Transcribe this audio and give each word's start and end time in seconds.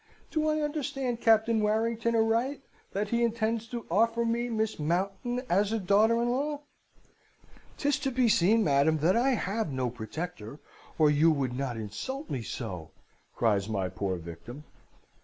Do 0.31 0.49
I 0.49 0.61
understand 0.61 1.21
Captain 1.21 1.61
Warrington 1.61 2.15
aright, 2.15 2.61
that 2.91 3.09
he 3.09 3.23
intends 3.23 3.67
to 3.67 3.85
offer 3.91 4.25
me 4.25 4.49
Miss 4.49 4.79
Mountain 4.79 5.43
as 5.47 5.71
a 5.71 5.77
daughter 5.77 6.19
in 6.23 6.29
law?' 6.31 6.61
"''Tis 7.77 7.99
to 7.99 8.09
be 8.09 8.27
seen, 8.27 8.63
madam, 8.63 8.97
that 8.97 9.15
I 9.15 9.35
have 9.35 9.71
no 9.71 9.91
protector, 9.91 10.59
or 10.97 11.11
you 11.11 11.29
would 11.29 11.55
not 11.55 11.77
insult 11.77 12.31
me 12.31 12.41
so!' 12.41 12.89
cries 13.35 13.69
my 13.69 13.89
poor 13.89 14.15
victim. 14.17 14.63